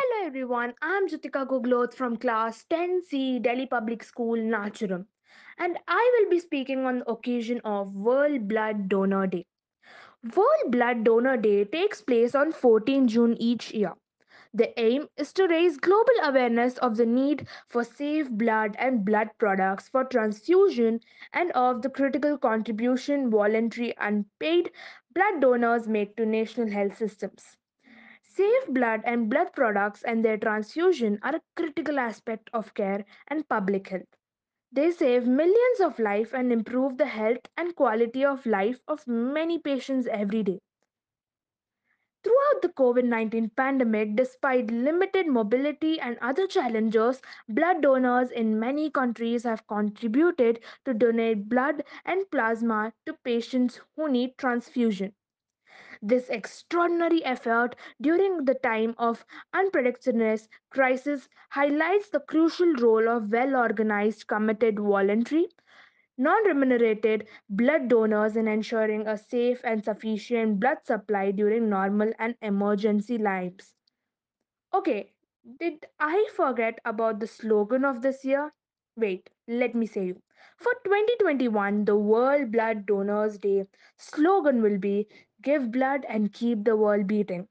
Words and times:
Hello 0.00 0.26
everyone, 0.28 0.74
I'm 0.80 1.08
Jitika 1.08 1.44
Gugloth 1.48 1.92
from 1.92 2.18
class 2.18 2.64
10C 2.70 3.42
Delhi 3.42 3.66
Public 3.66 4.04
School, 4.04 4.36
Nacharam, 4.36 5.06
and 5.58 5.76
I 5.88 6.12
will 6.14 6.30
be 6.30 6.38
speaking 6.38 6.84
on 6.86 7.00
the 7.00 7.10
occasion 7.10 7.60
of 7.64 7.96
World 7.96 8.46
Blood 8.46 8.88
Donor 8.88 9.26
Day. 9.26 9.44
World 10.36 10.70
Blood 10.70 11.02
Donor 11.02 11.36
Day 11.36 11.64
takes 11.64 12.00
place 12.00 12.36
on 12.36 12.52
14 12.52 13.08
June 13.08 13.36
each 13.40 13.72
year. 13.72 13.92
The 14.54 14.72
aim 14.78 15.08
is 15.16 15.32
to 15.32 15.48
raise 15.48 15.78
global 15.78 16.22
awareness 16.22 16.78
of 16.78 16.96
the 16.96 17.06
need 17.06 17.48
for 17.66 17.82
safe 17.82 18.30
blood 18.30 18.76
and 18.78 19.04
blood 19.04 19.30
products 19.38 19.88
for 19.88 20.04
transfusion 20.04 21.00
and 21.32 21.50
of 21.52 21.82
the 21.82 21.90
critical 21.90 22.38
contribution 22.38 23.30
voluntary 23.30 23.94
unpaid 23.98 24.70
blood 25.12 25.40
donors 25.40 25.88
make 25.88 26.16
to 26.18 26.24
national 26.24 26.70
health 26.70 26.96
systems. 26.96 27.56
Safe 28.38 28.68
blood 28.68 29.02
and 29.04 29.28
blood 29.28 29.52
products 29.52 30.04
and 30.04 30.24
their 30.24 30.38
transfusion 30.38 31.18
are 31.24 31.34
a 31.34 31.42
critical 31.56 31.98
aspect 31.98 32.48
of 32.52 32.72
care 32.72 33.04
and 33.26 33.48
public 33.48 33.88
health. 33.88 34.14
They 34.70 34.92
save 34.92 35.26
millions 35.26 35.80
of 35.80 35.98
lives 35.98 36.32
and 36.32 36.52
improve 36.52 36.98
the 36.98 37.06
health 37.06 37.48
and 37.56 37.74
quality 37.74 38.24
of 38.24 38.46
life 38.46 38.78
of 38.86 39.08
many 39.08 39.58
patients 39.58 40.06
every 40.06 40.44
day. 40.44 40.60
Throughout 42.22 42.62
the 42.62 42.68
COVID 42.68 43.06
19 43.06 43.50
pandemic, 43.56 44.14
despite 44.14 44.70
limited 44.70 45.26
mobility 45.26 45.98
and 45.98 46.16
other 46.22 46.46
challenges, 46.46 47.20
blood 47.48 47.82
donors 47.82 48.30
in 48.30 48.60
many 48.60 48.88
countries 48.88 49.42
have 49.42 49.66
contributed 49.66 50.60
to 50.84 50.94
donate 50.94 51.48
blood 51.48 51.82
and 52.04 52.30
plasma 52.30 52.92
to 53.06 53.14
patients 53.24 53.80
who 53.96 54.08
need 54.08 54.38
transfusion. 54.38 55.12
This 56.02 56.28
extraordinary 56.28 57.24
effort 57.24 57.76
during 58.00 58.44
the 58.44 58.54
time 58.54 58.94
of 58.98 59.24
unpredictedness 59.54 60.48
crisis 60.70 61.28
highlights 61.50 62.08
the 62.10 62.20
crucial 62.20 62.74
role 62.74 63.08
of 63.08 63.30
well 63.32 63.54
organized, 63.56 64.26
committed, 64.26 64.78
voluntary, 64.80 65.48
non 66.16 66.44
remunerated 66.46 67.28
blood 67.48 67.88
donors 67.88 68.36
in 68.36 68.48
ensuring 68.48 69.06
a 69.06 69.16
safe 69.16 69.60
and 69.64 69.84
sufficient 69.84 70.60
blood 70.60 70.84
supply 70.84 71.30
during 71.30 71.68
normal 71.68 72.12
and 72.18 72.36
emergency 72.42 73.18
lives. 73.18 73.74
Okay, 74.72 75.12
did 75.60 75.86
I 76.00 76.28
forget 76.34 76.78
about 76.84 77.20
the 77.20 77.26
slogan 77.26 77.84
of 77.84 78.00
this 78.00 78.24
year? 78.24 78.54
Wait, 78.96 79.28
let 79.46 79.74
me 79.74 79.86
say 79.86 80.06
you. 80.06 80.22
For 80.58 80.72
2021, 80.84 81.86
the 81.86 81.96
World 81.96 82.52
Blood 82.52 82.84
Donors 82.84 83.38
Day 83.38 83.66
slogan 83.96 84.60
will 84.60 84.76
be 84.76 85.08
Give 85.40 85.70
blood 85.72 86.04
and 86.06 86.32
keep 86.32 86.64
the 86.64 86.76
world 86.76 87.06
beating. 87.06 87.48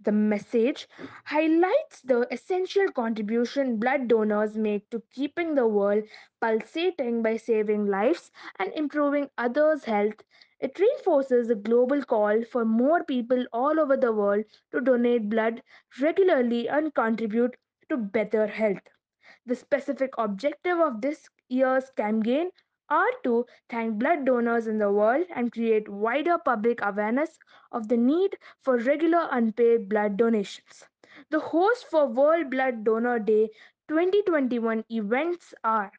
The 0.00 0.12
message 0.12 0.88
highlights 1.24 2.02
the 2.02 2.26
essential 2.32 2.90
contribution 2.92 3.78
blood 3.78 4.08
donors 4.08 4.56
make 4.56 4.88
to 4.90 5.02
keeping 5.10 5.54
the 5.54 5.68
world 5.68 6.04
pulsating 6.40 7.22
by 7.22 7.36
saving 7.36 7.86
lives 7.86 8.30
and 8.58 8.72
improving 8.74 9.30
others' 9.36 9.84
health. 9.84 10.22
It 10.60 10.78
reinforces 10.78 11.48
the 11.48 11.56
global 11.56 12.04
call 12.04 12.44
for 12.44 12.64
more 12.64 13.04
people 13.04 13.44
all 13.52 13.80
over 13.80 13.96
the 13.96 14.12
world 14.12 14.44
to 14.72 14.80
donate 14.80 15.28
blood 15.28 15.62
regularly 16.00 16.68
and 16.70 16.94
contribute 16.94 17.56
to 17.90 17.98
better 17.98 18.46
health. 18.46 18.93
The 19.46 19.56
specific 19.56 20.14
objective 20.18 20.78
of 20.78 21.00
this 21.00 21.28
year's 21.48 21.90
campaign 21.90 22.50
are 22.88 23.10
to 23.22 23.46
thank 23.68 23.98
blood 23.98 24.24
donors 24.26 24.66
in 24.66 24.78
the 24.78 24.92
world 24.92 25.26
and 25.34 25.52
create 25.52 25.88
wider 25.88 26.38
public 26.38 26.80
awareness 26.82 27.38
of 27.72 27.88
the 27.88 27.96
need 27.96 28.38
for 28.60 28.76
regular 28.76 29.28
unpaid 29.30 29.88
blood 29.88 30.16
donations. 30.16 30.86
The 31.30 31.40
host 31.40 31.86
for 31.86 32.06
World 32.06 32.50
Blood 32.50 32.84
Donor 32.84 33.18
Day 33.18 33.50
2021 33.88 34.84
events 34.90 35.54
are 35.64 35.92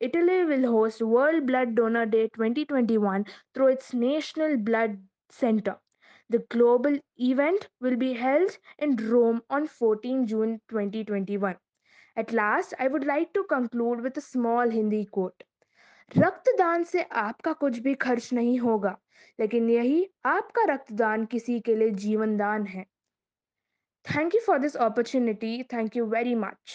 Italy 0.00 0.44
will 0.44 0.70
host 0.70 1.02
World 1.02 1.46
Blood 1.46 1.74
Donor 1.74 2.06
Day 2.06 2.28
2021 2.28 3.26
through 3.54 3.68
its 3.68 3.94
National 3.94 4.56
Blood 4.56 5.02
Center. 5.30 5.78
The 6.28 6.40
global 6.50 6.98
event 7.16 7.68
will 7.80 7.96
be 7.96 8.14
held 8.14 8.58
in 8.78 8.96
Rome 8.96 9.42
on 9.50 9.66
14 9.66 10.26
June 10.26 10.60
2021. 10.68 11.56
At 12.18 12.32
last, 12.32 12.74
I 12.80 12.88
would 12.88 13.04
like 13.04 13.32
to 13.34 13.44
conclude 13.44 14.00
with 14.00 14.16
a 14.16 14.20
small 14.20 14.70
Hindi. 14.70 15.08
रक्तदान 16.18 16.84
से 16.84 17.02
आपका 17.02 17.52
कुछ 17.52 17.78
भी 17.78 17.94
खर्च 17.94 18.32
नहीं 18.32 18.58
होगा 18.58 18.98
लेकिन 19.40 19.70
यही 19.70 20.10
आपका 20.24 20.64
रक्तदान 20.64 21.24
किसी 21.24 21.60
के 21.60 21.74
लिए 21.76 21.90
जीवनदान 21.90 22.66
है. 22.66 22.86
Thank 24.06 24.34
you 24.34 24.40
for 24.46 24.58
this 24.58 24.76
opportunity 24.76 25.62
thank 25.62 25.96
you 25.96 26.06
very 26.06 26.34
much 26.34 26.58